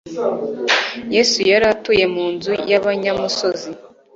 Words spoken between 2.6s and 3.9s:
y'abanyamusozi,